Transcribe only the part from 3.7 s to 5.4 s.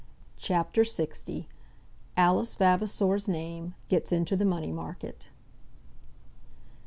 Gets into the Money Market.